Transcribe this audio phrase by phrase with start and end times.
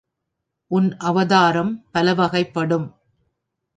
[0.71, 2.87] உன் அவதாரம் பல வகைப்படும்.